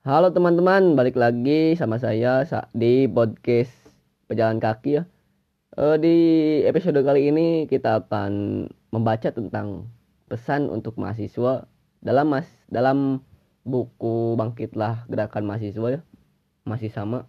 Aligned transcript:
Halo 0.00 0.32
teman-teman, 0.32 0.96
balik 0.96 1.12
lagi 1.20 1.76
sama 1.76 2.00
saya 2.00 2.40
di 2.72 3.04
podcast 3.04 3.68
Pejalan 4.32 4.56
Kaki 4.56 4.96
ya. 4.96 5.04
Eh, 5.76 5.96
di 6.00 6.16
episode 6.64 7.04
kali 7.04 7.28
ini 7.28 7.68
kita 7.68 8.00
akan 8.00 8.64
membaca 8.96 9.28
tentang 9.28 9.92
pesan 10.24 10.72
untuk 10.72 10.96
mahasiswa 10.96 11.68
dalam 12.00 12.32
mas 12.32 12.48
dalam 12.72 13.20
buku 13.68 14.40
Bangkitlah 14.40 15.04
Gerakan 15.04 15.44
Mahasiswa 15.44 15.88
ya. 15.92 16.00
Masih 16.64 16.88
sama. 16.88 17.28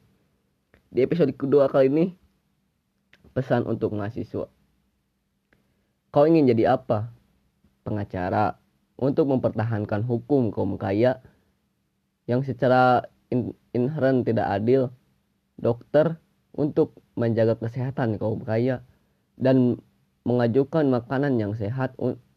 Di 0.95 1.03
episode 1.03 1.35
kedua 1.35 1.67
kali 1.67 1.91
ini 1.91 2.05
pesan 3.35 3.67
untuk 3.67 3.99
mahasiswa. 3.99 4.47
Kau 6.07 6.23
ingin 6.23 6.47
jadi 6.47 6.79
apa? 6.79 7.11
Pengacara 7.83 8.55
untuk 8.95 9.27
mempertahankan 9.27 10.07
hukum 10.07 10.55
kaum 10.55 10.79
kaya 10.79 11.19
yang 12.25 12.45
secara 12.45 13.05
in 13.31 13.55
inherent 13.71 14.27
tidak 14.27 14.47
adil, 14.49 14.91
dokter 15.57 16.19
untuk 16.51 16.97
menjaga 17.15 17.55
kesehatan 17.57 18.19
kaum 18.19 18.43
kaya 18.43 18.83
dan 19.39 19.79
mengajukan 20.27 20.89
makanan 20.91 21.39
yang 21.41 21.53
sehat, 21.57 21.95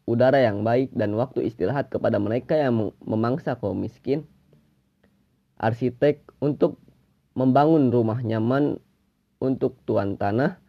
udara 0.09 0.41
yang 0.41 0.65
baik 0.65 0.93
dan 0.95 1.13
waktu 1.13 1.45
istirahat 1.45 1.91
kepada 1.93 2.17
mereka 2.17 2.57
yang 2.57 2.95
memangsa 3.03 3.59
kaum 3.59 3.77
miskin. 3.77 4.25
Arsitek 5.61 6.25
untuk 6.43 6.81
membangun 7.37 7.91
rumah 7.91 8.19
nyaman 8.19 8.79
untuk 9.39 9.79
tuan 9.87 10.15
tanah 10.19 10.59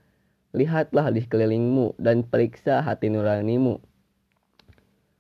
Lihatlah 0.57 1.13
di 1.13 1.21
sekelilingmu 1.21 2.01
dan 2.01 2.25
periksa 2.25 2.81
hati 2.81 3.13
nuranimu. 3.13 3.77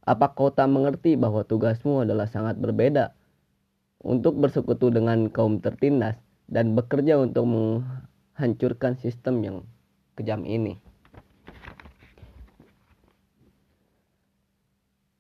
Apa 0.09 0.33
kau 0.33 0.49
tak 0.49 0.73
mengerti 0.73 1.21
bahwa 1.21 1.45
tugasmu 1.45 2.09
adalah 2.09 2.25
sangat 2.25 2.57
berbeda 2.57 3.13
untuk 4.07 4.39
bersekutu 4.39 4.95
dengan 4.95 5.27
kaum 5.35 5.59
tertindas 5.59 6.15
dan 6.47 6.79
bekerja 6.79 7.19
untuk 7.19 7.43
menghancurkan 7.51 8.95
sistem 9.03 9.43
yang 9.43 9.57
kejam 10.15 10.47
ini. 10.47 10.79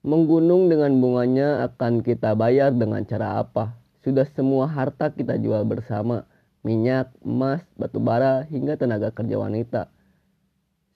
Menggunung 0.07 0.70
dengan 0.70 1.03
bunganya 1.03 1.67
akan 1.67 2.07
kita 2.07 2.39
bayar 2.39 2.70
dengan 2.70 3.03
cara 3.03 3.42
apa? 3.42 3.75
Sudah 4.07 4.23
semua 4.39 4.70
harta 4.70 5.11
kita 5.11 5.34
jual 5.34 5.67
bersama, 5.67 6.31
minyak, 6.62 7.11
emas, 7.27 7.67
batu 7.75 7.98
bara, 7.98 8.47
hingga 8.47 8.79
tenaga 8.79 9.11
kerja 9.11 9.34
wanita. 9.34 9.83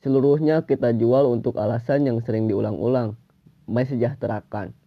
Seluruhnya 0.06 0.62
kita 0.62 0.94
jual 0.94 1.26
untuk 1.26 1.58
alasan 1.58 2.06
yang 2.06 2.22
sering 2.22 2.46
diulang-ulang, 2.46 3.18
mesejahterakan. 3.66 4.78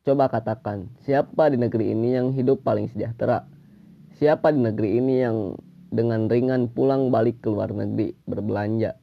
Coba 0.00 0.32
katakan, 0.32 0.88
siapa 1.04 1.52
di 1.52 1.60
negeri 1.60 1.92
ini 1.92 2.16
yang 2.16 2.32
hidup 2.32 2.64
paling 2.64 2.88
sejahtera? 2.88 3.44
Siapa 4.16 4.48
di 4.48 4.56
negeri 4.56 4.96
ini 4.96 5.20
yang 5.20 5.60
dengan 5.92 6.24
ringan 6.24 6.72
pulang 6.72 7.12
balik 7.12 7.44
ke 7.44 7.52
luar 7.52 7.68
negeri 7.68 8.16
berbelanja? 8.24 8.96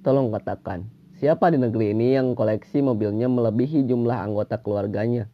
Tolong 0.00 0.32
katakan, 0.32 0.88
siapa 1.20 1.52
di 1.52 1.60
negeri 1.60 1.92
ini 1.92 2.16
yang 2.16 2.32
koleksi 2.32 2.80
mobilnya 2.80 3.28
melebihi 3.28 3.84
jumlah 3.84 4.24
anggota 4.24 4.56
keluarganya? 4.56 5.28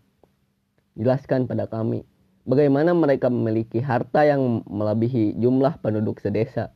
Jelaskan 0.98 1.46
pada 1.46 1.70
kami, 1.70 2.02
bagaimana 2.42 2.90
mereka 2.90 3.30
memiliki 3.30 3.78
harta 3.78 4.26
yang 4.26 4.66
melebihi 4.66 5.38
jumlah 5.38 5.78
penduduk 5.78 6.18
sedesa? 6.18 6.74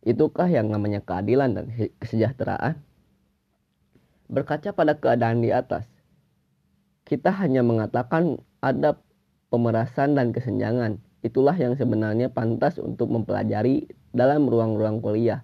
Itukah 0.00 0.48
yang 0.48 0.72
namanya 0.72 1.04
keadilan 1.04 1.52
dan 1.52 1.68
kesejahteraan? 2.00 2.80
Berkaca 4.32 4.72
pada 4.72 4.96
keadaan 4.96 5.44
di 5.44 5.52
atas, 5.52 5.84
kita 7.04 7.32
hanya 7.32 7.60
mengatakan 7.60 8.40
ada 8.64 9.00
pemerasan 9.52 10.16
dan 10.16 10.32
kesenjangan. 10.32 11.00
Itulah 11.24 11.56
yang 11.56 11.76
sebenarnya 11.76 12.28
pantas 12.28 12.76
untuk 12.76 13.08
mempelajari 13.08 13.88
dalam 14.12 14.44
ruang-ruang 14.48 15.00
kuliah. 15.00 15.40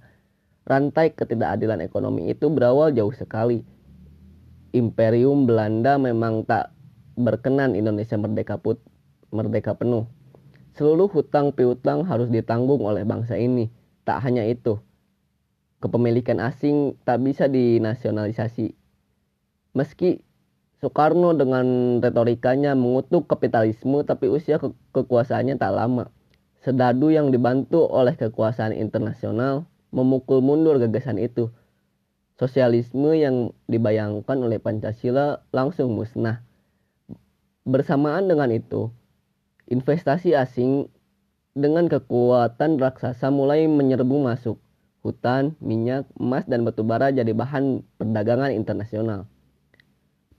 Rantai 0.69 1.17
ketidakadilan 1.17 1.81
ekonomi 1.81 2.29
itu 2.29 2.53
berawal 2.53 2.93
jauh 2.93 3.13
sekali. 3.13 3.65
Imperium 4.77 5.49
Belanda 5.49 5.97
memang 5.97 6.45
tak 6.45 6.71
berkenan 7.17 7.75
Indonesia 7.75 8.15
merdeka 8.21 8.61
put, 8.61 8.79
merdeka 9.33 9.73
penuh. 9.75 10.05
Seluruh 10.77 11.11
hutang 11.11 11.51
piutang 11.51 12.07
harus 12.07 12.31
ditanggung 12.31 12.87
oleh 12.87 13.03
bangsa 13.03 13.35
ini 13.35 13.67
Tak 14.11 14.27
hanya 14.27 14.49
itu, 14.49 14.81
kepemilikan 15.79 16.41
asing 16.41 16.97
tak 17.05 17.21
bisa 17.21 17.47
dinasionalisasi. 17.47 18.73
Meski 19.77 20.25
Soekarno 20.81 21.37
dengan 21.37 22.01
retorikanya 22.01 22.73
mengutuk 22.73 23.29
kapitalisme 23.29 24.01
tapi 24.01 24.33
usia 24.33 24.57
ke 24.57 24.73
kekuasaannya 24.97 25.61
tak 25.61 25.77
lama. 25.77 26.09
Sedadu 26.65 27.13
yang 27.13 27.29
dibantu 27.29 27.85
oleh 27.85 28.17
kekuasaan 28.17 28.73
internasional 28.73 29.69
memukul 29.93 30.41
mundur 30.41 30.81
gagasan 30.81 31.21
itu. 31.21 31.53
Sosialisme 32.41 33.13
yang 33.13 33.53
dibayangkan 33.69 34.41
oleh 34.41 34.57
Pancasila 34.57 35.45
langsung 35.53 35.93
musnah. 35.93 36.41
Bersamaan 37.69 38.33
dengan 38.33 38.49
itu, 38.49 38.89
investasi 39.69 40.33
asing 40.33 40.89
dengan 41.53 41.93
kekuatan 41.93 42.81
raksasa 42.81 43.29
mulai 43.29 43.69
menyerbu 43.69 44.17
masuk. 44.25 44.57
Hutan, 45.05 45.61
minyak, 45.61 46.09
emas, 46.17 46.49
dan 46.49 46.65
batu 46.65 46.85
bara 46.85 47.13
jadi 47.13 47.37
bahan 47.37 47.85
perdagangan 48.01 48.53
internasional. 48.53 49.29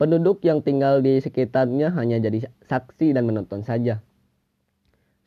Penduduk 0.02 0.42
yang 0.42 0.66
tinggal 0.66 1.06
di 1.06 1.22
sekitarnya 1.22 1.94
hanya 1.94 2.18
jadi 2.18 2.50
saksi 2.66 3.14
dan 3.14 3.30
menonton 3.30 3.62
saja. 3.62 4.02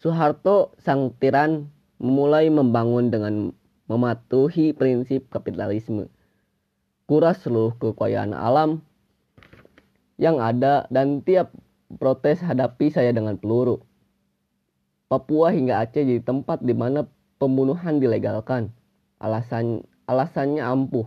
Soeharto, 0.03 0.75
sang 0.83 1.15
tiran, 1.23 1.71
memulai 2.03 2.51
membangun 2.51 3.07
dengan 3.07 3.55
mematuhi 3.87 4.75
prinsip 4.75 5.31
kapitalisme. 5.31 6.11
Kuras 7.07 7.47
seluruh 7.47 7.79
kekayaan 7.79 8.35
alam 8.35 8.83
yang 10.19 10.43
ada 10.43 10.91
dan 10.91 11.23
tiap 11.23 11.55
protes 12.03 12.43
hadapi 12.43 12.91
saya 12.91 13.15
dengan 13.15 13.39
peluru. 13.39 13.79
Papua 15.07 15.55
hingga 15.55 15.87
Aceh 15.87 16.03
jadi 16.03 16.19
tempat 16.19 16.67
di 16.67 16.75
mana 16.75 17.07
pembunuhan 17.39 18.03
dilegalkan. 18.03 18.75
Alasan 19.23 19.87
alasannya 20.11 20.67
ampuh. 20.67 21.07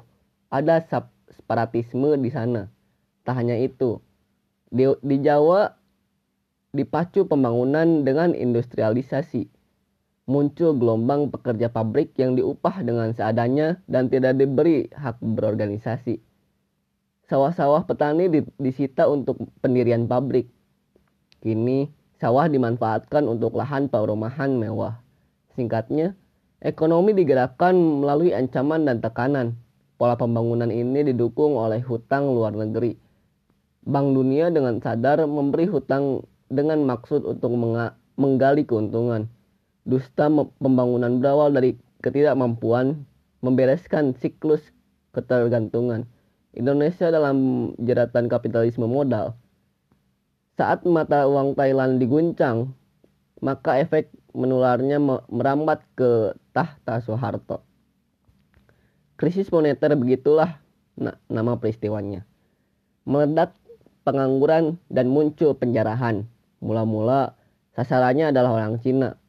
Ada 0.56 0.88
separatisme 1.36 2.16
di 2.16 2.32
sana. 2.32 2.77
Tak 3.28 3.44
hanya 3.44 3.60
itu. 3.60 4.00
Di, 4.72 4.88
di 5.04 5.20
Jawa 5.20 5.68
dipacu 6.72 7.28
pembangunan 7.28 8.08
dengan 8.08 8.32
industrialisasi. 8.32 9.52
Muncul 10.28 10.76
gelombang 10.80 11.32
pekerja 11.32 11.68
pabrik 11.72 12.16
yang 12.16 12.40
diupah 12.40 12.84
dengan 12.84 13.12
seadanya 13.12 13.84
dan 13.88 14.08
tidak 14.08 14.40
diberi 14.40 14.88
hak 14.92 15.20
berorganisasi. 15.20 16.20
Sawah-sawah 17.28 17.84
petani 17.84 18.32
disita 18.60 19.12
untuk 19.12 19.40
pendirian 19.60 20.08
pabrik. 20.08 20.48
Kini 21.44 21.92
Sawah 22.18 22.50
dimanfaatkan 22.50 23.30
untuk 23.30 23.54
lahan 23.54 23.94
perumahan 23.94 24.58
mewah. 24.58 24.98
Singkatnya, 25.54 26.18
ekonomi 26.66 27.14
digerakkan 27.14 27.78
melalui 27.78 28.34
ancaman 28.34 28.90
dan 28.90 29.06
tekanan. 29.06 29.54
Pola 30.02 30.18
pembangunan 30.18 30.74
ini 30.74 31.14
didukung 31.14 31.54
oleh 31.54 31.78
hutang 31.86 32.34
luar 32.34 32.58
negeri. 32.58 32.98
Bank 33.88 34.12
Dunia 34.12 34.52
dengan 34.52 34.84
sadar 34.84 35.24
memberi 35.24 35.64
hutang 35.72 36.28
dengan 36.52 36.84
maksud 36.84 37.24
untuk 37.24 37.56
menggali 38.20 38.68
keuntungan. 38.68 39.31
Dusta 39.88 40.28
pembangunan 40.59 41.24
berawal 41.24 41.56
dari 41.56 41.80
ketidakmampuan 42.03 43.08
membereskan 43.40 44.12
siklus 44.20 44.59
ketergantungan. 45.16 46.03
Indonesia 46.52 47.08
dalam 47.08 47.72
jeratan 47.80 48.28
kapitalisme 48.28 48.84
modal 48.84 49.40
saat 50.58 50.81
mata 50.90 51.30
uang 51.30 51.54
Thailand 51.54 52.02
diguncang, 52.02 52.74
maka 53.45 53.78
efek 53.78 54.10
menularnya 54.34 54.98
merambat 55.30 55.86
ke 55.94 56.34
tahta 56.50 56.98
Soeharto. 57.06 57.62
Krisis 59.22 59.54
moneter 59.54 59.94
begitulah 59.94 60.57
nama 61.30 61.54
peristiwanya. 61.62 62.25
Meledak 63.06 63.54
pengangguran 64.07 64.80
dan 64.88 65.12
muncul 65.12 65.51
penjarahan. 65.51 66.24
Mula-mula 66.63 67.36
sasarannya 67.75 68.31
adalah 68.31 68.56
orang 68.56 68.80
Cina. 68.80 69.19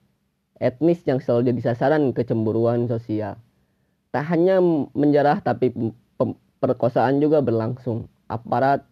Etnis 0.62 1.02
yang 1.02 1.19
selalu 1.19 1.50
jadi 1.50 1.75
sasaran 1.75 2.14
kecemburuan 2.14 2.86
sosial. 2.86 3.42
Tak 4.14 4.22
hanya 4.30 4.62
menjarah 4.94 5.42
tapi 5.42 5.75
perkosaan 6.62 7.19
juga 7.19 7.42
berlangsung. 7.42 8.06
Aparat 8.30 8.86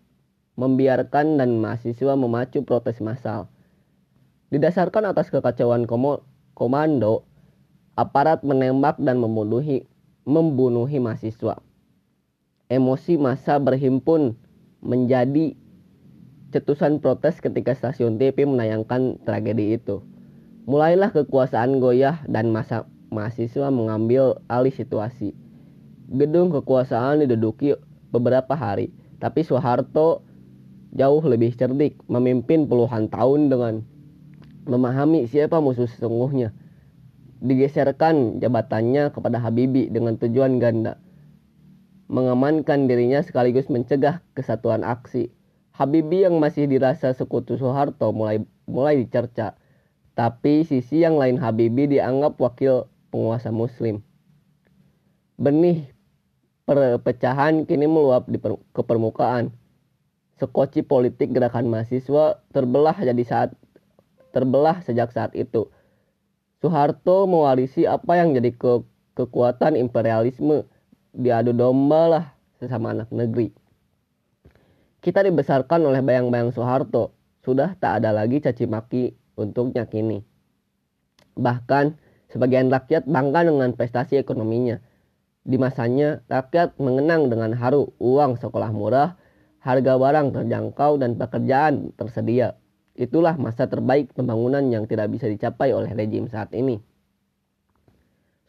membiarkan 0.58 1.38
dan 1.38 1.62
mahasiswa 1.62 2.18
memacu 2.18 2.66
protes 2.66 2.98
massal. 2.98 3.46
Didasarkan 4.50 5.10
atas 5.10 5.30
kekacauan 5.30 5.86
komando, 6.54 7.26
aparat 7.98 8.46
menembak 8.46 8.98
dan 9.02 9.18
membunuhi, 9.18 9.86
membunuhi 10.22 11.02
mahasiswa. 11.02 11.58
Emosi 12.70 13.18
massa 13.18 13.58
berhimpun 13.58 14.38
menjadi 14.82 15.58
cetusan 16.54 17.02
protes 17.02 17.42
ketika 17.42 17.74
stasiun 17.74 18.18
TV 18.18 18.46
menayangkan 18.46 19.18
tragedi 19.26 19.78
itu. 19.78 20.02
Mulailah 20.66 21.14
kekuasaan 21.14 21.78
goyah 21.78 22.22
dan 22.26 22.50
masa 22.50 22.90
mahasiswa 23.14 23.70
mengambil 23.70 24.42
alih 24.50 24.74
situasi. 24.74 25.34
Gedung 26.10 26.54
kekuasaan 26.54 27.22
diduduki 27.22 27.74
beberapa 28.10 28.54
hari, 28.54 28.90
tapi 29.18 29.42
Soeharto 29.42 30.22
jauh 30.94 31.22
lebih 31.22 31.54
cerdik, 31.54 31.98
memimpin 32.06 32.66
puluhan 32.66 33.10
tahun 33.10 33.50
dengan 33.50 33.74
memahami 34.66 35.26
siapa 35.30 35.60
musuh 35.62 35.86
sesungguhnya. 35.86 36.50
Digeserkan 37.36 38.40
jabatannya 38.40 39.12
kepada 39.12 39.36
Habibie 39.38 39.92
dengan 39.92 40.16
tujuan 40.16 40.56
ganda, 40.56 40.96
mengamankan 42.08 42.88
dirinya 42.88 43.20
sekaligus 43.20 43.68
mencegah 43.68 44.24
kesatuan 44.32 44.82
aksi. 44.82 45.35
Habibie 45.76 46.24
yang 46.24 46.40
masih 46.40 46.64
dirasa 46.64 47.12
sekutu 47.12 47.60
Soeharto 47.60 48.08
mulai 48.08 48.40
mulai 48.64 48.96
dicerca, 48.96 49.60
tapi 50.16 50.64
sisi 50.64 51.04
yang 51.04 51.20
lain 51.20 51.36
Habibie 51.36 51.84
dianggap 51.84 52.40
wakil 52.40 52.88
penguasa 53.12 53.52
Muslim. 53.52 54.00
Benih 55.36 55.92
perpecahan 56.64 57.68
kini 57.68 57.84
meluap 57.84 58.24
di 58.24 58.40
per, 58.40 58.56
ke 58.72 58.80
permukaan. 58.80 59.52
Sekoci 60.40 60.80
politik 60.80 61.36
gerakan 61.36 61.68
mahasiswa 61.68 62.40
terbelah 62.56 62.96
jadi 62.96 63.24
saat 63.28 63.52
terbelah 64.32 64.80
sejak 64.80 65.12
saat 65.12 65.36
itu. 65.36 65.68
Soeharto 66.64 67.28
mewarisi 67.28 67.84
apa 67.84 68.16
yang 68.16 68.32
jadi 68.32 68.48
ke, 68.56 68.80
kekuatan 69.12 69.76
imperialisme 69.76 70.64
diadu 71.12 71.52
domba 71.52 72.02
lah 72.08 72.24
sesama 72.56 72.96
anak 72.96 73.12
negeri. 73.12 73.52
Kita 75.06 75.22
dibesarkan 75.22 75.86
oleh 75.86 76.02
bayang-bayang 76.02 76.50
Soeharto, 76.50 77.14
sudah 77.46 77.78
tak 77.78 78.02
ada 78.02 78.10
lagi 78.10 78.42
caci 78.42 78.66
maki 78.66 79.14
untuk 79.38 79.70
nyakini. 79.70 80.18
Bahkan 81.38 81.94
sebagian 82.34 82.66
rakyat 82.74 83.06
bangga 83.06 83.46
dengan 83.46 83.70
prestasi 83.78 84.18
ekonominya. 84.18 84.82
Di 85.46 85.62
masanya, 85.62 86.26
rakyat 86.26 86.74
mengenang 86.82 87.30
dengan 87.30 87.54
haru 87.54 87.94
uang 88.02 88.34
sekolah 88.42 88.74
murah, 88.74 89.14
harga 89.62 89.94
barang 89.94 90.42
terjangkau, 90.42 90.98
dan 90.98 91.14
pekerjaan 91.14 91.94
tersedia. 91.94 92.58
Itulah 92.98 93.38
masa 93.38 93.70
terbaik 93.70 94.10
pembangunan 94.10 94.66
yang 94.74 94.90
tidak 94.90 95.14
bisa 95.14 95.30
dicapai 95.30 95.70
oleh 95.70 95.94
rejim 95.94 96.26
saat 96.26 96.50
ini. 96.50 96.82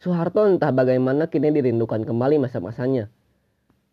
Soeharto 0.02 0.42
entah 0.42 0.74
bagaimana 0.74 1.30
kini 1.30 1.54
dirindukan 1.54 2.02
kembali 2.02 2.42
masa-masanya. 2.42 3.14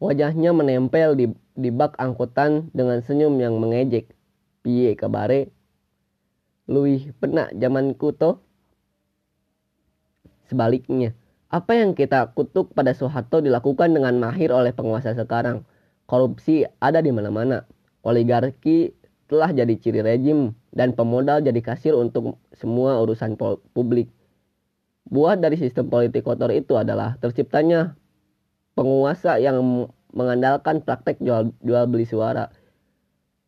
Wajahnya 0.03 0.51
menempel 0.51 1.15
di, 1.15 1.25
di 1.55 1.69
bak 1.71 1.95
angkutan 1.95 2.67
dengan 2.75 2.99
senyum 2.99 3.39
yang 3.39 3.55
mengejek. 3.55 4.11
Piye 4.59 4.97
kabare? 4.97 5.53
Luih 6.67 7.13
penak 7.21 7.53
zaman 7.55 7.95
kuto? 7.95 8.43
Sebaliknya, 10.45 11.15
apa 11.49 11.77
yang 11.77 11.95
kita 11.95 12.35
kutuk 12.35 12.75
pada 12.75 12.91
Soeharto 12.91 13.39
dilakukan 13.39 13.95
dengan 13.95 14.17
mahir 14.19 14.51
oleh 14.51 14.75
penguasa 14.75 15.15
sekarang. 15.15 15.63
Korupsi 16.05 16.67
ada 16.83 17.01
di 17.01 17.09
mana-mana. 17.09 17.65
Oligarki 18.05 18.93
telah 19.25 19.49
jadi 19.49 19.73
ciri 19.73 20.05
rejim 20.05 20.53
dan 20.69 20.93
pemodal 20.93 21.41
jadi 21.41 21.57
kasir 21.63 21.97
untuk 21.97 22.37
semua 22.53 23.01
urusan 23.01 23.33
publik. 23.73 24.11
Buah 25.09 25.37
dari 25.37 25.57
sistem 25.57 25.89
politik 25.89 26.25
kotor 26.25 26.53
itu 26.53 26.77
adalah 26.77 27.17
terciptanya 27.21 27.97
penguasa 28.75 29.39
yang 29.39 29.89
mengandalkan 30.11 30.83
praktek 30.83 31.17
jual, 31.23 31.51
jual 31.63 31.83
beli 31.87 32.05
suara. 32.07 32.51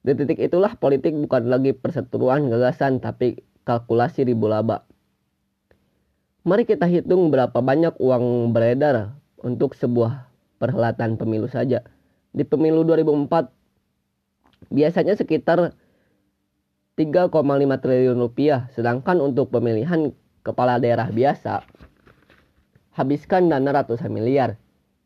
Di 0.08 0.16
titik 0.16 0.40
itulah 0.40 0.76
politik 0.80 1.12
bukan 1.16 1.52
lagi 1.52 1.76
perseteruan 1.76 2.48
gagasan 2.48 3.04
tapi 3.04 3.44
kalkulasi 3.68 4.24
ribu 4.24 4.48
laba. 4.48 4.88
Mari 6.48 6.64
kita 6.64 6.88
hitung 6.88 7.28
berapa 7.28 7.60
banyak 7.60 8.00
uang 8.00 8.56
beredar 8.56 9.20
untuk 9.44 9.76
sebuah 9.76 10.32
perhelatan 10.64 11.20
pemilu 11.20 11.52
saja. 11.52 11.84
Di 12.32 12.48
pemilu 12.48 12.88
2004 12.88 14.72
biasanya 14.72 15.20
sekitar 15.20 15.76
3,5 16.96 17.30
triliun 17.84 18.18
rupiah, 18.18 18.72
sedangkan 18.74 19.22
untuk 19.22 19.52
pemilihan 19.52 20.16
kepala 20.42 20.80
daerah 20.80 21.12
biasa 21.12 21.62
habiskan 22.98 23.52
dana 23.52 23.70
ratusan 23.70 24.10
miliar. 24.10 24.58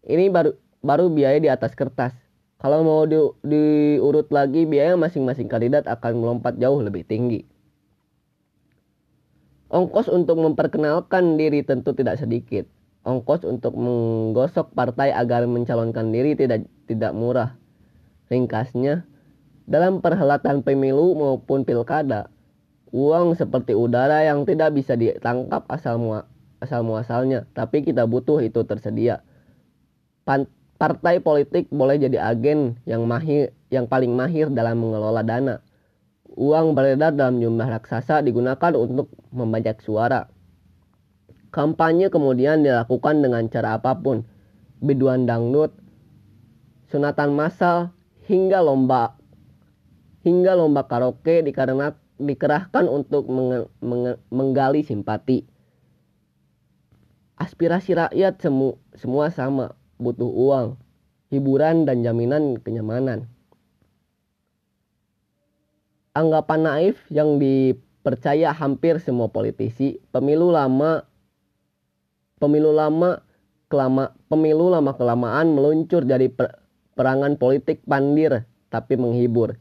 Ini 0.01 0.33
baru 0.33 0.57
baru 0.81 1.13
biaya 1.13 1.37
di 1.37 1.49
atas 1.49 1.77
kertas. 1.77 2.13
Kalau 2.61 2.85
mau 2.85 3.05
di, 3.09 3.17
diurut 3.45 4.29
lagi 4.29 4.69
biaya 4.69 4.93
masing-masing 4.97 5.49
kandidat 5.49 5.89
akan 5.89 6.21
melompat 6.21 6.57
jauh 6.61 6.81
lebih 6.81 7.05
tinggi. 7.05 7.45
Ongkos 9.71 10.11
untuk 10.11 10.37
memperkenalkan 10.37 11.39
diri 11.39 11.63
tentu 11.63 11.95
tidak 11.95 12.19
sedikit. 12.19 12.67
Ongkos 13.01 13.47
untuk 13.47 13.73
menggosok 13.73 14.77
partai 14.77 15.09
agar 15.09 15.49
mencalonkan 15.49 16.13
diri 16.13 16.37
tidak 16.37 16.69
tidak 16.85 17.17
murah. 17.17 17.57
Ringkasnya, 18.29 19.09
dalam 19.65 20.03
perhelatan 20.03 20.61
pemilu 20.61 21.17
maupun 21.17 21.63
pilkada, 21.63 22.29
uang 22.91 23.39
seperti 23.39 23.73
udara 23.73 24.21
yang 24.27 24.43
tidak 24.43 24.75
bisa 24.75 24.99
ditangkap 24.99 25.65
asal 25.71 25.97
asal 26.61 26.85
muasalnya, 26.85 27.47
tapi 27.55 27.81
kita 27.81 28.05
butuh 28.05 28.43
itu 28.43 28.61
tersedia. 28.67 29.25
Partai 30.25 31.21
politik 31.21 31.69
boleh 31.69 32.01
jadi 32.01 32.17
agen 32.21 32.77
yang 32.89 33.05
mahir 33.05 33.53
yang 33.69 33.85
paling 33.85 34.13
mahir 34.13 34.49
dalam 34.49 34.81
mengelola 34.81 35.21
dana. 35.21 35.61
Uang 36.31 36.73
beredar 36.73 37.11
dalam 37.11 37.43
jumlah 37.43 37.67
raksasa 37.67 38.23
digunakan 38.23 38.73
untuk 38.73 39.11
membajak 39.35 39.83
suara. 39.83 40.31
Kampanye 41.51 42.07
kemudian 42.07 42.63
dilakukan 42.63 43.19
dengan 43.19 43.45
cara 43.51 43.75
apa 43.75 43.99
pun. 43.99 44.23
Biduan 44.81 45.27
dangdut, 45.27 45.75
sunatan 46.89 47.35
massal, 47.35 47.91
hingga 48.25 48.63
lomba 48.63 49.21
hingga 50.21 50.53
lomba 50.53 50.85
karaoke 50.85 51.41
dikarena 51.41 51.97
dikerahkan 52.21 52.85
untuk 52.85 53.25
menge, 53.29 53.69
menge, 53.81 54.21
menggali 54.29 54.85
simpati. 54.85 55.45
Aspirasi 57.41 57.97
rakyat 57.97 58.37
semu, 58.37 58.77
semua 58.93 59.33
sama, 59.33 59.73
butuh 60.01 60.27
uang, 60.27 60.81
hiburan 61.29 61.85
dan 61.85 62.01
jaminan 62.01 62.57
kenyamanan. 62.57 63.29
Anggapan 66.17 66.65
naif 66.65 66.97
yang 67.07 67.39
dipercaya 67.39 68.51
hampir 68.51 68.99
semua 68.99 69.29
politisi, 69.29 70.01
pemilu 70.09 70.51
lama 70.51 71.05
pemilu 72.41 72.73
lama 72.73 73.21
kelama 73.69 74.11
pemilu 74.27 74.73
lama 74.73 74.97
kelamaan 74.97 75.53
meluncur 75.53 76.03
dari 76.03 76.27
per, 76.27 76.57
perangan 76.97 77.37
politik 77.37 77.85
pandir 77.85 78.43
tapi 78.73 78.97
menghibur 78.97 79.55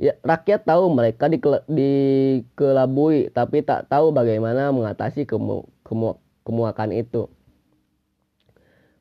Ya, 0.00 0.16
rakyat 0.24 0.64
tahu 0.64 0.96
mereka 0.96 1.28
dikelabui, 1.28 3.28
tapi 3.36 3.60
tak 3.60 3.84
tahu 3.92 4.16
bagaimana 4.16 4.72
mengatasi 4.72 5.28
kemu, 5.28 5.68
kemu, 5.84 6.16
kemuakan 6.40 6.96
itu. 6.96 7.28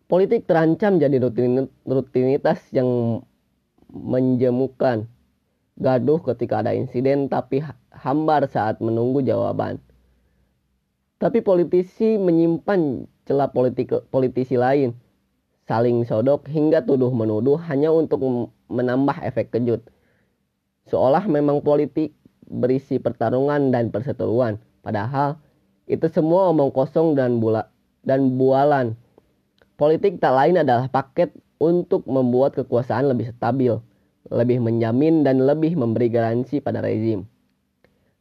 Politik 0.10 0.50
terancam 0.50 0.98
jadi 0.98 1.22
rutin, 1.22 1.70
rutinitas 1.86 2.60
yang 2.74 3.22
menjemukan. 3.94 5.06
Gaduh 5.80 6.20
ketika 6.34 6.60
ada 6.60 6.76
insiden, 6.76 7.32
tapi 7.32 7.64
hambar 7.94 8.50
saat 8.50 8.84
menunggu 8.84 9.24
jawaban. 9.24 9.80
Tapi 11.22 11.40
politisi 11.40 12.20
menyimpan 12.20 13.06
celah 13.24 13.54
politik, 13.54 13.94
politisi 14.12 14.60
lain, 14.60 14.98
saling 15.70 16.04
sodok 16.04 16.50
hingga 16.50 16.84
tuduh 16.84 17.14
menuduh 17.14 17.62
hanya 17.70 17.94
untuk 17.94 18.50
menambah 18.68 19.24
efek 19.24 19.54
kejut 19.56 19.86
seolah 20.90 21.24
memang 21.30 21.62
politik 21.62 22.18
berisi 22.50 22.98
pertarungan 22.98 23.70
dan 23.70 23.94
perseteruan. 23.94 24.58
Padahal 24.82 25.38
itu 25.86 26.10
semua 26.10 26.50
omong 26.50 26.74
kosong 26.74 27.14
dan 27.14 27.38
bula 27.38 27.70
dan 28.02 28.36
bualan. 28.42 28.98
Politik 29.80 30.20
tak 30.20 30.36
lain 30.36 30.60
adalah 30.60 30.92
paket 30.92 31.32
untuk 31.56 32.04
membuat 32.04 32.52
kekuasaan 32.52 33.16
lebih 33.16 33.32
stabil, 33.32 33.80
lebih 34.28 34.60
menjamin 34.60 35.24
dan 35.24 35.40
lebih 35.40 35.80
memberi 35.80 36.12
garansi 36.12 36.60
pada 36.60 36.84
rezim. 36.84 37.24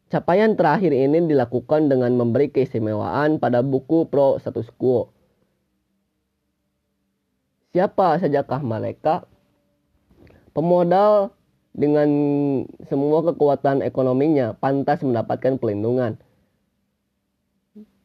Capaian 0.06 0.54
terakhir 0.54 0.94
ini 0.94 1.26
dilakukan 1.26 1.90
dengan 1.90 2.14
memberi 2.14 2.54
keistimewaan 2.54 3.42
pada 3.42 3.66
buku 3.66 4.06
pro 4.06 4.38
status 4.38 4.70
quo. 4.78 5.10
Siapa 7.74 8.22
sajakah 8.22 8.62
mereka? 8.62 9.26
Pemodal 10.54 11.34
dengan 11.74 12.08
semua 12.86 13.20
kekuatan 13.26 13.82
ekonominya 13.82 14.54
pantas 14.54 15.02
mendapatkan 15.02 15.58
pelindungan. 15.58 16.22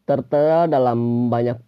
Tertera 0.10 0.66
dalam 0.68 1.30
banyak 1.30 1.62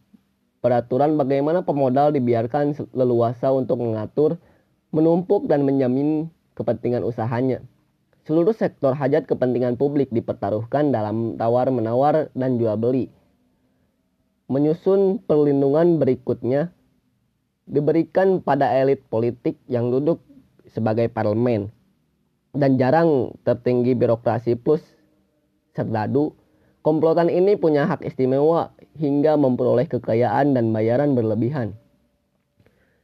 peraturan 0.65 1.13
bagaimana 1.13 1.61
pemodal 1.61 2.09
dibiarkan 2.09 2.73
leluasa 2.97 3.53
untuk 3.53 3.85
mengatur, 3.85 4.41
menumpuk 4.89 5.45
dan 5.45 5.61
menjamin 5.61 6.33
kepentingan 6.57 7.05
usahanya. 7.05 7.61
Seluruh 8.25 8.57
sektor 8.57 8.97
hajat 8.97 9.29
kepentingan 9.29 9.77
publik 9.77 10.09
dipertaruhkan 10.09 10.89
dalam 10.89 11.37
tawar-menawar 11.37 12.33
dan 12.33 12.57
jual 12.57 12.73
beli. 12.81 13.13
Menyusun 14.49 15.21
perlindungan 15.29 16.01
berikutnya 16.01 16.73
diberikan 17.69 18.41
pada 18.41 18.73
elit 18.73 19.05
politik 19.05 19.61
yang 19.69 19.93
duduk 19.93 20.17
sebagai 20.65 21.13
parlemen 21.13 21.69
dan 22.57 22.81
jarang 22.81 23.37
tertinggi 23.45 23.93
birokrasi 23.93 24.57
plus 24.57 24.81
serdadu. 25.77 26.33
Komplotan 26.85 27.33
ini 27.33 27.57
punya 27.57 27.89
hak 27.89 28.05
istimewa 28.05 28.69
hingga 29.01 29.33
memperoleh 29.41 29.89
kekayaan 29.89 30.53
dan 30.53 30.69
bayaran 30.69 31.17
berlebihan. 31.17 31.73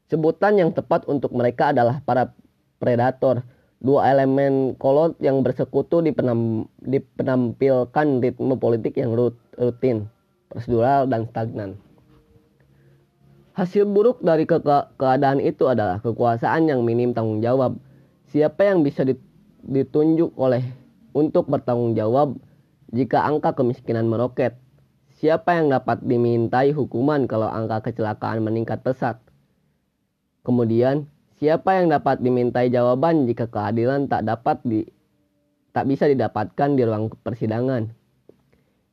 Sebutan 0.06 0.62
yang 0.62 0.70
tepat 0.70 1.10
untuk 1.10 1.34
mereka 1.34 1.74
adalah 1.74 1.98
para 2.06 2.30
predator 2.78 3.42
dua 3.82 4.14
elemen 4.14 4.78
kolot 4.78 5.18
yang 5.18 5.42
bersekutu 5.42 6.06
dipenam, 6.06 6.70
dipenampilkan 6.86 8.22
ritme 8.22 8.54
politik 8.54 9.02
yang 9.02 9.18
rut, 9.18 9.34
rutin, 9.58 10.06
prosedural, 10.54 11.10
dan 11.10 11.26
stagnan. 11.34 11.74
Hasil 13.58 13.90
buruk 13.90 14.22
dari 14.22 14.46
ke 14.46 14.62
keadaan 15.02 15.42
itu 15.42 15.66
adalah 15.66 15.98
kekuasaan 16.06 16.70
yang 16.70 16.86
minim 16.86 17.18
tanggung 17.18 17.42
jawab. 17.42 17.82
Siapa 18.30 18.62
yang 18.62 18.86
bisa 18.86 19.02
ditunjuk 19.66 20.38
oleh 20.38 20.70
untuk 21.18 21.50
bertanggung 21.50 21.98
jawab 21.98 22.38
jika 22.92 23.24
angka 23.24 23.56
kemiskinan 23.56 24.08
meroket? 24.08 24.60
Siapa 25.20 25.58
yang 25.58 25.72
dapat 25.72 26.04
dimintai 26.04 26.72
hukuman 26.76 27.26
kalau 27.26 27.48
angka 27.48 27.92
kecelakaan 27.92 28.44
meningkat 28.44 28.84
pesat? 28.84 29.20
Kemudian, 30.42 31.12
Siapa 31.42 31.74
yang 31.74 31.90
dapat 31.90 32.22
dimintai 32.22 32.70
jawaban 32.70 33.26
jika 33.26 33.50
keadilan 33.50 34.06
tak 34.06 34.30
dapat 34.30 34.62
di 34.62 34.86
tak 35.74 35.90
bisa 35.90 36.06
didapatkan 36.06 36.78
di 36.78 36.86
ruang 36.86 37.10
persidangan? 37.26 37.90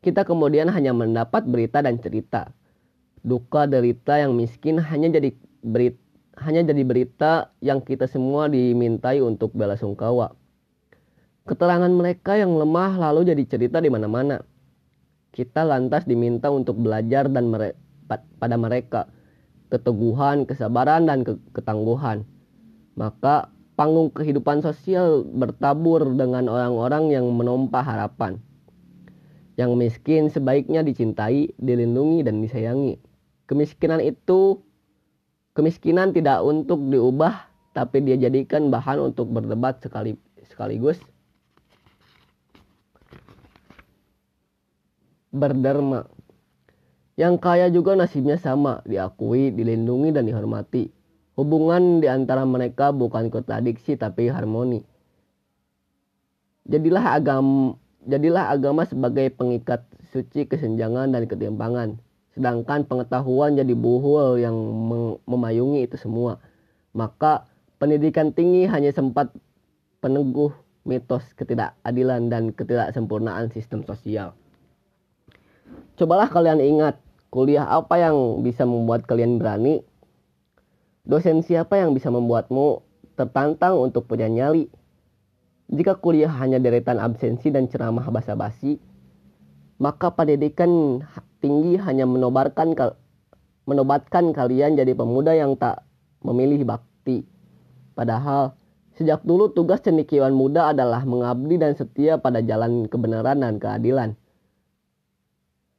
Kita 0.00 0.24
kemudian 0.24 0.72
hanya 0.72 0.96
mendapat 0.96 1.44
berita 1.44 1.84
dan 1.84 2.00
cerita. 2.00 2.48
Duka 3.20 3.68
derita 3.68 4.16
yang 4.16 4.32
miskin 4.32 4.80
hanya 4.80 5.12
jadi 5.12 5.36
berita, 5.60 6.00
hanya 6.40 6.72
jadi 6.72 6.82
berita 6.88 7.52
yang 7.60 7.84
kita 7.84 8.08
semua 8.08 8.48
dimintai 8.48 9.20
untuk 9.20 9.52
bela 9.52 9.76
sungkawa. 9.76 10.32
Keterangan 11.48 11.88
mereka 11.88 12.36
yang 12.36 12.52
lemah 12.60 13.00
lalu 13.00 13.32
jadi 13.32 13.44
cerita 13.48 13.80
di 13.80 13.88
mana-mana. 13.88 14.44
Kita 15.32 15.64
lantas 15.64 16.04
diminta 16.04 16.52
untuk 16.52 16.76
belajar 16.76 17.24
dan 17.32 17.48
mere 17.48 17.72
pada 18.36 18.56
mereka 18.60 19.08
keteguhan, 19.72 20.44
kesabaran, 20.44 21.08
dan 21.08 21.24
ke 21.24 21.36
ketangguhan 21.56 22.24
maka 22.98 23.54
panggung 23.78 24.10
kehidupan 24.10 24.58
sosial 24.58 25.22
bertabur 25.22 26.02
dengan 26.18 26.50
orang-orang 26.50 27.14
yang 27.14 27.30
menompa 27.30 27.78
harapan. 27.86 28.42
Yang 29.54 29.70
miskin 29.78 30.22
sebaiknya 30.34 30.82
dicintai, 30.82 31.54
dilindungi, 31.62 32.26
dan 32.26 32.42
disayangi. 32.42 32.98
Kemiskinan 33.46 34.02
itu, 34.02 34.58
kemiskinan 35.54 36.10
tidak 36.10 36.42
untuk 36.42 36.82
diubah, 36.90 37.46
tapi 37.74 38.02
dia 38.02 38.18
jadikan 38.18 38.70
bahan 38.70 38.98
untuk 39.14 39.30
berdebat 39.30 39.78
sekali, 39.78 40.18
sekaligus 40.46 40.98
berderma. 45.34 46.08
Yang 47.18 47.34
kaya 47.42 47.66
juga 47.68 47.98
nasibnya 47.98 48.38
sama, 48.38 48.80
diakui, 48.86 49.50
dilindungi, 49.50 50.14
dan 50.14 50.24
dihormati. 50.30 50.88
Hubungan 51.34 52.02
di 52.02 52.06
antara 52.06 52.46
mereka 52.46 52.90
bukan 52.94 53.30
kontradiksi 53.30 53.98
tapi 53.98 54.30
harmoni. 54.30 54.82
Jadilah 56.68 57.18
agama 57.18 57.78
jadilah 58.08 58.48
agama 58.48 58.88
sebagai 58.88 59.28
pengikat 59.34 59.84
suci 60.14 60.48
kesenjangan 60.48 61.12
dan 61.12 61.28
ketimpangan. 61.28 62.00
Sedangkan 62.32 62.88
pengetahuan 62.88 63.58
jadi 63.58 63.74
buhul 63.74 64.40
yang 64.40 64.56
memayungi 65.26 65.84
itu 65.84 66.00
semua. 66.00 66.40
Maka 66.96 67.44
pendidikan 67.76 68.32
tinggi 68.32 68.64
hanya 68.64 68.94
sempat 68.94 69.34
peneguh 70.00 70.54
mitos 70.88 71.26
ketidakadilan 71.36 72.32
dan 72.32 72.54
ketidaksempurnaan 72.54 73.52
sistem 73.52 73.84
sosial. 73.84 74.32
Cobalah 75.98 76.30
kalian 76.30 76.62
ingat, 76.62 77.02
kuliah 77.34 77.66
apa 77.66 77.98
yang 77.98 78.46
bisa 78.46 78.62
membuat 78.62 79.04
kalian 79.04 79.42
berani 79.42 79.82
Dosen 81.08 81.40
siapa 81.40 81.80
yang 81.80 81.96
bisa 81.96 82.12
membuatmu 82.12 82.84
tertantang 83.16 83.80
untuk 83.80 84.04
punya 84.04 84.28
nyali? 84.28 84.68
Jika 85.72 85.96
kuliah 85.96 86.28
hanya 86.28 86.60
deretan 86.60 87.00
absensi 87.00 87.48
dan 87.48 87.64
ceramah 87.64 88.12
basa-basi, 88.12 88.76
maka 89.80 90.12
pendidikan 90.12 91.00
tinggi 91.40 91.80
hanya 91.80 92.04
menobarkan 92.04 92.76
menobatkan 93.64 94.36
kalian 94.36 94.76
jadi 94.76 94.92
pemuda 94.92 95.32
yang 95.32 95.56
tak 95.56 95.80
memilih 96.20 96.68
bakti. 96.68 97.24
Padahal 97.96 98.52
sejak 99.00 99.24
dulu 99.24 99.48
tugas 99.56 99.80
cendekiawan 99.80 100.36
muda 100.36 100.76
adalah 100.76 101.08
mengabdi 101.08 101.56
dan 101.56 101.72
setia 101.72 102.20
pada 102.20 102.44
jalan 102.44 102.84
kebenaran 102.84 103.40
dan 103.40 103.56
keadilan. 103.56 104.12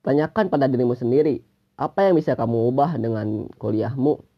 Tanyakan 0.03 0.47
pada 0.47 0.65
dirimu 0.71 0.95
sendiri, 0.95 1.43
apa 1.75 2.07
yang 2.07 2.15
bisa 2.15 2.35
kamu 2.35 2.71
ubah 2.71 2.95
dengan 2.95 3.51
kuliahmu? 3.59 4.29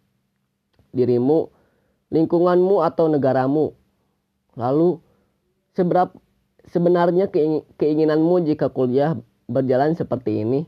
dirimu, 0.91 1.49
lingkunganmu 2.11 2.83
atau 2.83 3.07
negaramu. 3.07 3.75
Lalu 4.59 4.99
seberapa 5.71 6.11
sebenarnya 6.67 7.31
keinginanmu 7.79 8.43
jika 8.45 8.69
kuliah 8.69 9.15
berjalan 9.47 9.95
seperti 9.95 10.43
ini? 10.43 10.67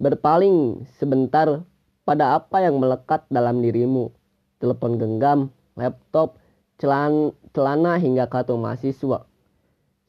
Berpaling 0.00 0.88
sebentar 0.96 1.64
pada 2.08 2.40
apa 2.40 2.64
yang 2.64 2.80
melekat 2.80 3.28
dalam 3.28 3.60
dirimu. 3.60 4.12
Telepon 4.60 5.00
genggam, 5.00 5.52
laptop, 5.76 6.36
celana, 6.76 7.32
celana 7.56 7.96
hingga 7.96 8.28
kartu 8.28 8.56
mahasiswa. 8.56 9.24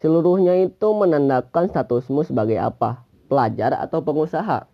Seluruhnya 0.04 0.60
itu 0.60 0.88
menandakan 0.92 1.72
statusmu 1.72 2.28
sebagai 2.28 2.60
apa? 2.60 3.04
Pelajar 3.32 3.72
atau 3.80 4.04
pengusaha? 4.04 4.68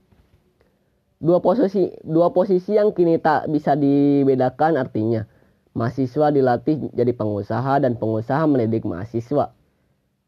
Dua 1.22 1.38
posisi 1.46 1.94
dua 2.02 2.34
posisi 2.34 2.74
yang 2.74 2.90
kini 2.90 3.22
tak 3.22 3.54
bisa 3.54 3.78
dibedakan 3.78 4.82
artinya. 4.82 5.30
Mahasiswa 5.78 6.34
dilatih 6.34 6.90
jadi 6.90 7.14
pengusaha 7.14 7.78
dan 7.78 8.02
pengusaha 8.02 8.42
mendidik 8.50 8.82
mahasiswa. 8.82 9.54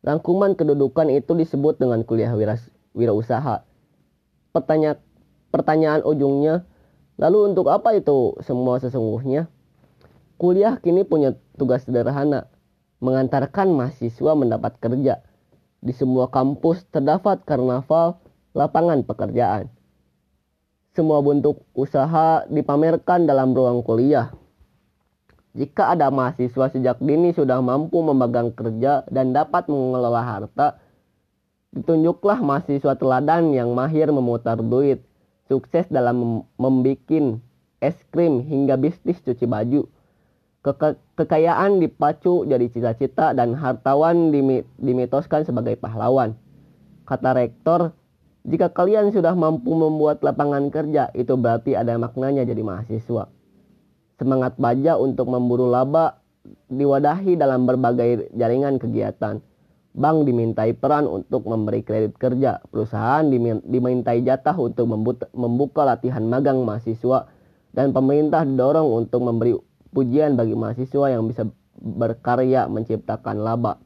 Rangkuman 0.05 0.53
kedudukan 0.53 1.09
itu 1.09 1.33
disebut 1.33 1.81
dengan 1.81 2.05
kuliah 2.05 2.29
wirausaha. 2.93 3.65
Pertanya, 4.53 5.01
pertanyaan 5.49 6.05
ujungnya, 6.05 6.69
lalu 7.17 7.49
untuk 7.49 7.73
apa 7.73 7.97
itu 7.97 8.37
semua 8.45 8.77
sesungguhnya? 8.77 9.49
Kuliah 10.37 10.77
kini 10.77 11.01
punya 11.01 11.33
tugas 11.57 11.89
sederhana, 11.89 12.45
mengantarkan 13.01 13.73
mahasiswa 13.73 14.31
mendapat 14.37 14.77
kerja. 14.77 15.25
Di 15.79 15.95
semua 15.95 16.27
kampus 16.27 16.83
terdapat 16.91 17.43
karnaval 17.47 18.19
lapangan 18.51 19.03
pekerjaan 19.07 19.71
semua 20.99 21.23
bentuk 21.23 21.63
usaha 21.77 22.43
dipamerkan 22.51 23.23
dalam 23.23 23.55
ruang 23.55 23.79
kuliah. 23.85 24.35
Jika 25.55 25.95
ada 25.95 26.11
mahasiswa 26.11 26.75
sejak 26.75 26.99
dini 26.99 27.31
sudah 27.31 27.63
mampu 27.63 28.03
memegang 28.03 28.51
kerja 28.51 29.07
dan 29.07 29.31
dapat 29.31 29.71
mengelola 29.71 30.19
harta, 30.19 30.75
ditunjuklah 31.71 32.43
mahasiswa 32.43 32.99
teladan 32.99 33.55
yang 33.55 33.71
mahir 33.71 34.11
memutar 34.11 34.59
duit, 34.59 34.99
sukses 35.47 35.87
dalam 35.87 36.43
membuat 36.59 37.39
es 37.79 37.95
krim 38.11 38.43
hingga 38.43 38.75
bisnis 38.75 39.23
cuci 39.23 39.47
baju. 39.47 39.87
Keke 40.59 40.99
kekayaan 41.15 41.79
dipacu 41.79 42.43
jadi 42.43 42.67
cita-cita 42.67 43.31
dan 43.31 43.55
hartawan 43.55 44.27
dimitoskan 44.75 45.47
sebagai 45.47 45.79
pahlawan. 45.79 46.35
Kata 47.07 47.31
rektor, 47.31 47.95
jika 48.43 48.67
kalian 48.67 49.15
sudah 49.15 49.39
mampu 49.39 49.71
membuat 49.71 50.19
lapangan 50.19 50.67
kerja, 50.67 51.15
itu 51.15 51.39
berarti 51.39 51.79
ada 51.79 51.95
maknanya 51.95 52.43
jadi 52.43 52.59
mahasiswa. 52.59 53.31
Semangat 54.19 54.59
baja 54.59 54.99
untuk 54.99 55.31
memburu 55.31 55.71
laba 55.71 56.19
diwadahi 56.67 57.39
dalam 57.39 57.63
berbagai 57.63 58.27
jaringan 58.35 58.83
kegiatan. 58.83 59.39
Bank 59.95 60.17
dimintai 60.27 60.75
peran 60.75 61.07
untuk 61.07 61.47
memberi 61.47 61.87
kredit 61.87 62.19
kerja. 62.19 62.59
Perusahaan 62.67 63.23
dimintai 63.63 64.21
jatah 64.27 64.59
untuk 64.59 64.91
membuka 65.31 65.87
latihan 65.87 66.27
magang 66.27 66.67
mahasiswa. 66.67 67.31
Dan 67.71 67.95
pemerintah 67.95 68.43
didorong 68.43 68.91
untuk 68.91 69.23
memberi 69.23 69.55
pujian 69.93 70.37
bagi 70.37 70.53
mahasiswa 70.53 71.05
yang 71.09 71.25
bisa 71.25 71.49
berkarya 71.79 72.67
menciptakan 72.67 73.41
laba. 73.41 73.79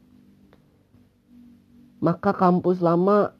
Maka 2.03 2.35
kampus 2.35 2.83
lama 2.83 3.31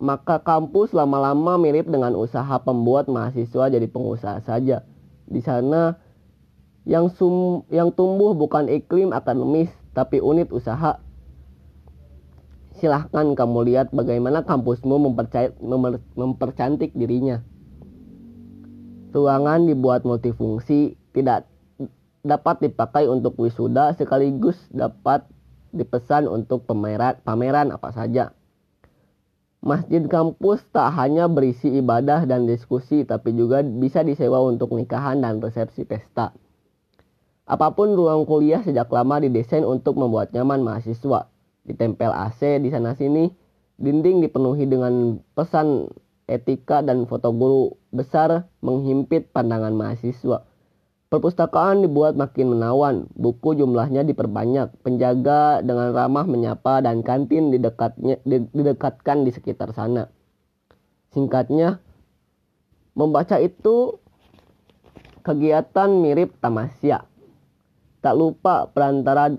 maka 0.00 0.40
kampus 0.40 0.96
lama-lama 0.96 1.60
mirip 1.60 1.84
dengan 1.84 2.16
usaha 2.16 2.56
pembuat 2.64 3.08
mahasiswa 3.08 3.68
jadi 3.68 3.84
pengusaha 3.84 4.40
saja. 4.40 4.88
Di 5.28 5.44
sana 5.44 6.00
yang 6.88 7.12
sum, 7.12 7.68
yang 7.68 7.92
tumbuh 7.92 8.32
bukan 8.32 8.72
iklim 8.72 9.12
akademis 9.12 9.68
tapi 9.92 10.24
unit 10.24 10.48
usaha. 10.56 10.96
Silahkan 12.80 13.36
kamu 13.36 13.68
lihat 13.68 13.92
bagaimana 13.92 14.40
kampusmu 14.48 14.96
mempercantik 16.16 16.96
dirinya. 16.96 17.44
Ruangan 19.12 19.68
dibuat 19.68 20.08
multifungsi, 20.08 20.96
tidak 21.12 21.49
dapat 22.20 22.60
dipakai 22.64 23.08
untuk 23.08 23.36
wisuda 23.40 23.96
sekaligus 23.96 24.56
dapat 24.72 25.24
dipesan 25.72 26.26
untuk 26.26 26.66
pameran, 26.66 27.16
pameran 27.22 27.70
apa 27.70 27.94
saja. 27.94 28.34
Masjid 29.60 30.00
kampus 30.08 30.64
tak 30.72 30.88
hanya 30.96 31.28
berisi 31.28 31.68
ibadah 31.68 32.24
dan 32.24 32.48
diskusi, 32.48 33.04
tapi 33.04 33.36
juga 33.36 33.60
bisa 33.60 34.00
disewa 34.00 34.40
untuk 34.40 34.72
nikahan 34.72 35.20
dan 35.20 35.36
resepsi 35.36 35.84
pesta. 35.84 36.32
Apa 37.44 37.76
pun 37.76 37.92
ruang 37.92 38.24
kuliah 38.24 38.64
sejak 38.64 38.88
lama 38.88 39.20
didesain 39.20 39.66
untuk 39.66 40.00
membuat 40.00 40.32
nyaman 40.32 40.64
mahasiswa. 40.64 41.28
Ditempel 41.68 42.08
AC 42.08 42.40
di 42.64 42.72
sana-sini, 42.72 43.28
dinding 43.76 44.24
dipenuhi 44.24 44.64
dengan 44.64 45.20
pesan 45.36 45.92
etika 46.24 46.80
dan 46.80 47.04
foto 47.04 47.28
guru 47.34 47.74
besar 47.92 48.48
menghimpit 48.64 49.28
pandangan 49.34 49.76
mahasiswa. 49.76 50.49
Perpustakaan 51.10 51.82
dibuat 51.82 52.14
makin 52.14 52.54
menawan, 52.54 53.10
buku 53.18 53.58
jumlahnya 53.58 54.06
diperbanyak, 54.06 54.70
penjaga 54.86 55.58
dengan 55.58 55.90
ramah 55.90 56.22
menyapa 56.22 56.86
dan 56.86 57.02
kantin 57.02 57.50
didekatnya, 57.50 58.22
didekatkan 58.54 59.26
di 59.26 59.34
sekitar 59.34 59.74
sana. 59.74 60.06
Singkatnya, 61.10 61.82
membaca 62.94 63.42
itu 63.42 63.98
kegiatan 65.26 65.90
mirip 65.90 66.38
tamasya. 66.38 67.02
Tak 67.98 68.14
lupa 68.14 68.70
perantara 68.70 69.34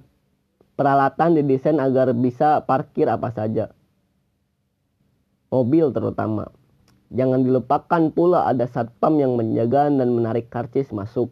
peralatan 0.75 1.39
didesain 1.39 1.79
agar 1.79 2.11
bisa 2.11 2.67
parkir 2.67 3.07
apa 3.07 3.31
saja. 3.31 3.71
Mobil 5.47 5.87
terutama. 5.95 6.51
Jangan 7.15 7.47
dilupakan 7.47 8.11
pula 8.11 8.43
ada 8.43 8.67
satpam 8.67 9.23
yang 9.23 9.39
menjaga 9.39 9.87
dan 9.87 10.11
menarik 10.11 10.51
karcis 10.51 10.91
masuk. 10.91 11.31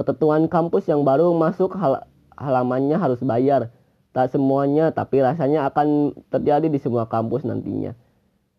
Ketentuan 0.00 0.48
kampus 0.48 0.88
yang 0.88 1.04
baru 1.04 1.36
masuk 1.36 1.76
hal 1.76 2.08
halamannya 2.32 2.96
harus 2.96 3.20
bayar. 3.20 3.68
Tak 4.16 4.32
semuanya, 4.32 4.96
tapi 4.96 5.20
rasanya 5.20 5.68
akan 5.68 6.16
terjadi 6.32 6.72
di 6.72 6.80
semua 6.80 7.04
kampus 7.04 7.44
nantinya. 7.44 7.92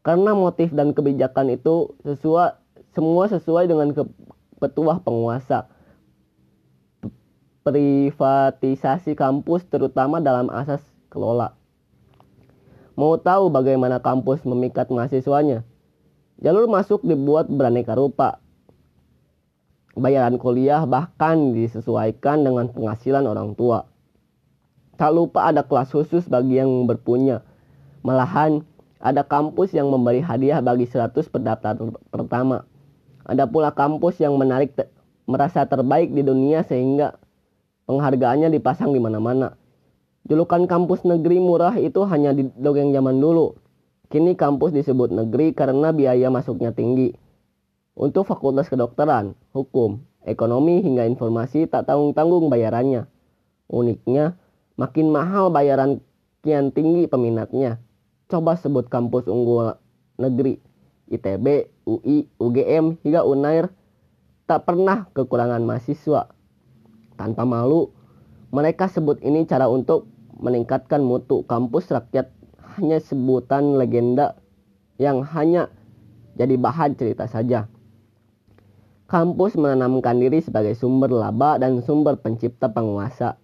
Karena 0.06 0.38
motif 0.38 0.70
dan 0.70 0.94
kebijakan 0.94 1.50
itu 1.50 1.98
sesuai 2.06 2.62
semua 2.94 3.26
sesuai 3.26 3.66
dengan 3.66 3.90
ke, 3.90 4.06
petuah 4.62 5.02
penguasa. 5.02 5.66
Privatisasi 7.66 9.18
kampus 9.18 9.66
terutama 9.66 10.22
dalam 10.22 10.46
asas 10.54 10.86
kelola. 11.10 11.58
Mau 12.94 13.18
tahu 13.18 13.50
bagaimana 13.50 13.98
kampus 13.98 14.46
memikat 14.46 14.94
mahasiswanya? 14.94 15.66
Jalur 16.38 16.70
masuk 16.70 17.02
dibuat 17.02 17.50
beraneka 17.50 17.98
rupa, 17.98 18.41
bayaran 20.02 20.42
kuliah 20.42 20.84
bahkan 20.90 21.54
disesuaikan 21.54 22.42
dengan 22.42 22.74
penghasilan 22.74 23.24
orang 23.30 23.54
tua. 23.54 23.86
Tak 24.98 25.14
lupa 25.14 25.50
ada 25.50 25.62
kelas 25.62 25.94
khusus 25.94 26.26
bagi 26.26 26.58
yang 26.58 26.90
berpunya. 26.90 27.46
Malahan 28.02 28.66
ada 29.02 29.22
kampus 29.26 29.74
yang 29.74 29.90
memberi 29.90 30.22
hadiah 30.22 30.62
bagi 30.62 30.90
100 30.90 31.14
pendaftar 31.30 31.78
pertama. 32.10 32.66
Ada 33.26 33.46
pula 33.46 33.74
kampus 33.74 34.18
yang 34.18 34.38
menarik 34.38 34.74
te 34.74 34.90
merasa 35.30 35.66
terbaik 35.70 36.10
di 36.10 36.26
dunia 36.26 36.66
sehingga 36.66 37.18
penghargaannya 37.86 38.50
dipasang 38.54 38.94
di 38.94 39.02
mana-mana. 39.02 39.58
Julukan 40.26 40.70
kampus 40.70 41.02
negeri 41.02 41.42
murah 41.42 41.78
itu 41.82 42.06
hanya 42.06 42.34
di 42.34 42.50
dongeng 42.58 42.94
zaman 42.94 43.18
dulu. 43.18 43.58
Kini 44.12 44.38
kampus 44.38 44.76
disebut 44.76 45.10
negeri 45.10 45.56
karena 45.56 45.90
biaya 45.90 46.30
masuknya 46.30 46.76
tinggi. 46.76 47.16
Untuk 48.02 48.26
fakultas 48.26 48.66
kedokteran, 48.66 49.38
hukum, 49.54 50.02
ekonomi 50.26 50.82
hingga 50.82 51.06
informasi 51.06 51.70
tak 51.70 51.86
tanggung-tanggung 51.86 52.50
bayarannya. 52.50 53.06
Uniknya, 53.70 54.42
makin 54.74 55.14
mahal 55.14 55.54
bayaran 55.54 56.02
kian 56.42 56.74
tinggi 56.74 57.06
peminatnya. 57.06 57.78
Coba 58.26 58.58
sebut 58.58 58.90
kampus 58.90 59.30
unggul 59.30 59.78
negeri, 60.18 60.58
ITB, 61.14 61.70
UI, 61.86 62.26
UGM, 62.42 62.98
hingga 63.06 63.22
UNAIR, 63.22 63.70
tak 64.50 64.66
pernah 64.66 65.06
kekurangan 65.14 65.62
mahasiswa. 65.62 66.34
Tanpa 67.22 67.46
malu, 67.46 67.94
mereka 68.50 68.90
sebut 68.90 69.22
ini 69.22 69.46
cara 69.46 69.70
untuk 69.70 70.10
meningkatkan 70.42 71.06
mutu 71.06 71.46
kampus 71.46 71.94
rakyat 71.94 72.34
hanya 72.82 72.98
sebutan 72.98 73.78
legenda 73.78 74.42
yang 74.98 75.22
hanya 75.22 75.70
jadi 76.34 76.58
bahan 76.58 76.98
cerita 76.98 77.30
saja. 77.30 77.70
Kampus 79.12 79.60
menanamkan 79.60 80.24
diri 80.24 80.40
sebagai 80.40 80.72
sumber 80.72 81.12
laba 81.12 81.60
dan 81.60 81.84
sumber 81.84 82.16
pencipta 82.16 82.72
penguasa. 82.72 83.36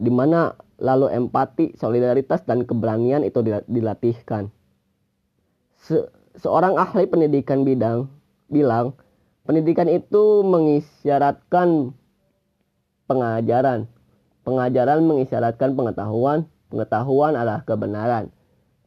Di 0.00 0.08
mana 0.08 0.56
lalu 0.80 1.12
empati, 1.12 1.76
solidaritas, 1.76 2.40
dan 2.48 2.64
keberanian 2.64 3.20
itu 3.20 3.44
dilatihkan. 3.68 4.48
Se 5.76 6.08
seorang 6.40 6.80
ahli 6.80 7.04
pendidikan 7.04 7.68
bidang 7.68 8.08
bilang, 8.48 8.96
pendidikan 9.44 9.92
itu 9.92 10.40
mengisyaratkan 10.40 11.92
pengajaran. 13.04 13.84
Pengajaran 14.40 15.04
mengisyaratkan 15.04 15.76
pengetahuan, 15.76 16.48
pengetahuan 16.72 17.36
adalah 17.36 17.60
kebenaran. 17.68 18.32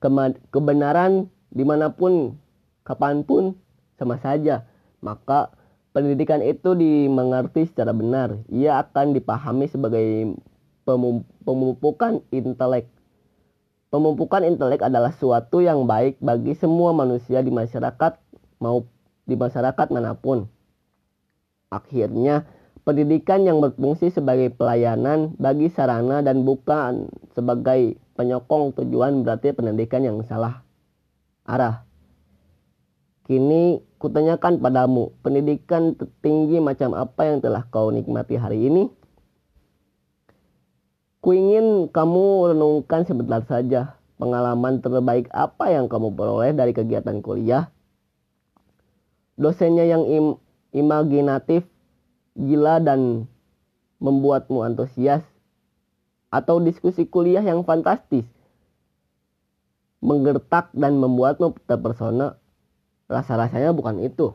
Kema 0.02 0.34
kebenaran 0.50 1.30
di 1.54 1.62
mana 1.62 1.94
pun, 1.94 2.42
kapan 2.82 3.22
pun, 3.22 3.54
sama 4.02 4.18
saja. 4.18 4.66
Maka 5.06 5.54
pendidikan 5.96 6.44
itu 6.44 6.76
dimengerti 6.76 7.72
secara 7.72 7.96
benar, 7.96 8.36
ia 8.52 8.84
akan 8.84 9.16
dipahami 9.16 9.72
sebagai 9.72 10.36
pemupukan 11.48 12.20
intelek. 12.36 12.92
Pemupukan 13.88 14.44
intelek 14.44 14.84
adalah 14.84 15.16
suatu 15.16 15.64
yang 15.64 15.88
baik 15.88 16.20
bagi 16.20 16.52
semua 16.60 16.92
manusia 16.92 17.40
di 17.40 17.48
masyarakat 17.48 18.20
mau 18.60 18.84
di 19.24 19.40
masyarakat 19.40 19.88
mana 19.88 20.20
pun. 20.20 20.52
Akhirnya, 21.72 22.44
pendidikan 22.84 23.48
yang 23.48 23.64
berfungsi 23.64 24.12
sebagai 24.12 24.52
pelayanan 24.52 25.32
bagi 25.40 25.72
sarana 25.72 26.20
dan 26.20 26.44
bukan 26.44 27.08
sebagai 27.32 27.96
penyokong 28.20 28.76
tujuan 28.84 29.24
berarti 29.24 29.56
pendidikan 29.56 30.04
yang 30.04 30.20
salah 30.28 30.60
arah. 31.48 31.85
Kini 33.26 33.82
kutanyakan 33.98 34.62
padamu, 34.62 35.10
pendidikan 35.26 35.98
tertinggi 35.98 36.62
macam 36.62 36.94
apa 36.94 37.26
yang 37.26 37.42
telah 37.42 37.66
kau 37.74 37.90
nikmati 37.90 38.38
hari 38.38 38.70
ini? 38.70 38.94
Kuingin 41.26 41.90
kamu 41.90 42.54
renungkan 42.54 43.02
sebentar 43.10 43.42
saja 43.50 43.98
pengalaman 44.22 44.78
terbaik 44.78 45.26
apa 45.34 45.74
yang 45.74 45.90
kamu 45.90 46.14
peroleh 46.14 46.54
dari 46.54 46.70
kegiatan 46.78 47.18
kuliah. 47.26 47.74
Dosennya 49.42 49.90
yang 49.90 50.06
im 50.06 50.38
imaginatif, 50.70 51.66
gila 52.38 52.78
dan 52.78 53.26
membuatmu 54.06 54.62
antusias. 54.62 55.26
Atau 56.30 56.62
diskusi 56.62 57.10
kuliah 57.10 57.42
yang 57.42 57.66
fantastis, 57.66 58.28
menggertak 59.98 60.70
dan 60.78 61.02
membuatmu 61.02 61.58
terpersona 61.66 62.38
Rasa-rasanya 63.06 63.72
bukan 63.76 64.02
itu. 64.02 64.34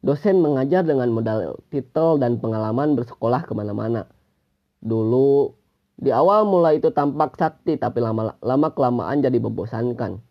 Dosen 0.00 0.40
mengajar 0.40 0.86
dengan 0.86 1.12
modal 1.12 1.60
titel 1.68 2.16
dan 2.16 2.40
pengalaman 2.40 2.96
bersekolah 2.96 3.44
ke 3.44 3.52
mana-mana. 3.52 4.08
Dulu, 4.80 5.52
di 6.00 6.08
awal 6.08 6.48
mulai 6.48 6.80
itu 6.80 6.88
tampak 6.88 7.36
sakti 7.36 7.76
tapi 7.76 8.00
lama-lama 8.00 8.68
kelamaan 8.72 9.20
jadi 9.20 9.36
membosankan. 9.36 10.24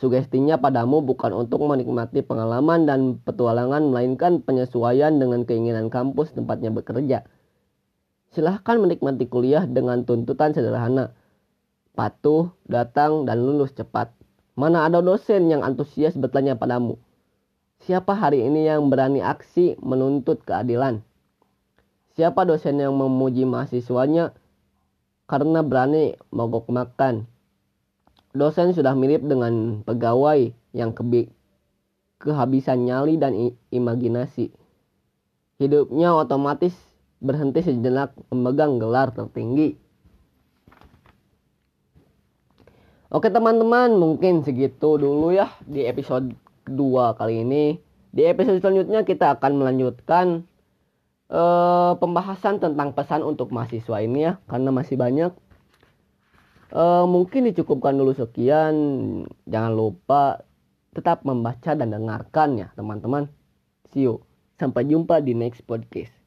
Sugestinya 0.00 0.56
padamu 0.56 1.04
bukan 1.04 1.34
untuk 1.36 1.60
menikmati 1.68 2.24
pengalaman 2.24 2.88
dan 2.88 3.20
petualangan 3.20 3.92
melainkan 3.92 4.40
penyesuaian 4.40 5.20
dengan 5.20 5.44
keinginan 5.44 5.92
kampus 5.92 6.32
tempatnya 6.32 6.72
bekerja. 6.72 7.28
Silahkan 8.32 8.80
menikmati 8.80 9.28
kuliah 9.28 9.68
dengan 9.68 10.08
tuntutan 10.08 10.56
sederhana. 10.56 11.12
Patuh, 11.92 12.54
datang, 12.64 13.28
dan 13.28 13.44
lulus 13.44 13.76
cepat. 13.76 14.14
Mana 14.58 14.86
ada 14.86 14.98
dosen 15.00 15.48
yang 15.48 15.62
antusias 15.62 16.18
bertanya 16.18 16.58
padamu, 16.58 16.98
siapa 17.82 18.12
hari 18.12 18.44
ini 18.44 18.66
yang 18.68 18.90
berani 18.92 19.24
aksi 19.24 19.78
menuntut 19.80 20.42
keadilan? 20.44 21.00
Siapa 22.18 22.44
dosen 22.44 22.76
yang 22.76 22.92
memuji 22.92 23.48
mahasiswanya 23.48 24.36
karena 25.30 25.64
berani 25.64 26.18
mogok 26.34 26.68
makan? 26.68 27.24
Dosen 28.36 28.76
sudah 28.76 28.94
mirip 28.94 29.24
dengan 29.24 29.82
pegawai 29.82 30.52
yang 30.76 30.94
kebi 30.94 31.32
kehabisan 32.20 32.84
nyali 32.84 33.16
dan 33.16 33.56
imajinasi. 33.72 34.52
Hidupnya 35.56 36.12
otomatis 36.12 36.76
berhenti 37.24 37.64
sejenak 37.64 38.12
memegang 38.28 38.76
gelar 38.76 39.08
tertinggi. 39.16 39.79
Oke 43.10 43.26
teman-teman, 43.26 43.90
mungkin 43.98 44.46
segitu 44.46 44.94
dulu 44.94 45.34
ya 45.34 45.50
di 45.66 45.82
episode 45.82 46.30
kedua 46.62 47.18
kali 47.18 47.42
ini. 47.42 47.74
Di 48.14 48.22
episode 48.30 48.62
selanjutnya 48.62 49.02
kita 49.02 49.34
akan 49.34 49.58
melanjutkan 49.58 50.46
uh, 51.26 51.98
pembahasan 51.98 52.62
tentang 52.62 52.94
pesan 52.94 53.26
untuk 53.26 53.50
mahasiswa 53.50 53.98
ini 53.98 54.30
ya, 54.30 54.38
karena 54.46 54.70
masih 54.70 54.94
banyak. 54.94 55.34
Uh, 56.70 57.02
mungkin 57.10 57.50
dicukupkan 57.50 57.98
dulu 57.98 58.14
sekian. 58.14 58.74
Jangan 59.42 59.74
lupa 59.74 60.46
tetap 60.94 61.26
membaca 61.26 61.74
dan 61.74 61.90
dengarkan 61.90 62.62
ya 62.62 62.68
teman-teman. 62.78 63.26
See 63.90 64.06
you. 64.06 64.22
Sampai 64.54 64.86
jumpa 64.86 65.18
di 65.18 65.34
next 65.34 65.66
podcast. 65.66 66.19